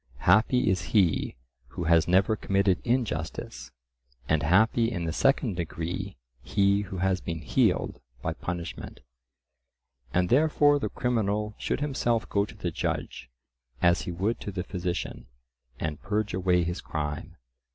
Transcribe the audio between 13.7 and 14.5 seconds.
as he would